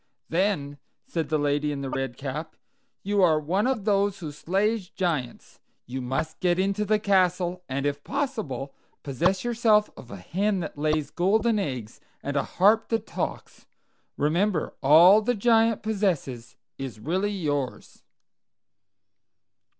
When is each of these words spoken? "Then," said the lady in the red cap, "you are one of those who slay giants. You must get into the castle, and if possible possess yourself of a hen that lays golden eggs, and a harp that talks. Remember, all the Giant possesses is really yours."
"Then," 0.29 0.79
said 1.05 1.29
the 1.29 1.37
lady 1.37 1.71
in 1.71 1.81
the 1.81 1.89
red 1.91 2.17
cap, 2.17 2.55
"you 3.03 3.21
are 3.21 3.39
one 3.39 3.67
of 3.67 3.85
those 3.85 4.17
who 4.17 4.31
slay 4.31 4.79
giants. 4.79 5.59
You 5.85 6.01
must 6.01 6.39
get 6.39 6.57
into 6.57 6.85
the 6.85 6.97
castle, 6.97 7.61
and 7.69 7.85
if 7.85 8.03
possible 8.03 8.73
possess 9.03 9.43
yourself 9.43 9.91
of 9.95 10.09
a 10.09 10.15
hen 10.17 10.61
that 10.61 10.75
lays 10.75 11.11
golden 11.11 11.59
eggs, 11.59 12.01
and 12.23 12.35
a 12.35 12.41
harp 12.57 12.87
that 12.87 13.05
talks. 13.05 13.67
Remember, 14.17 14.73
all 14.81 15.21
the 15.21 15.35
Giant 15.35 15.83
possesses 15.83 16.55
is 16.79 16.99
really 16.99 17.29
yours." 17.29 18.01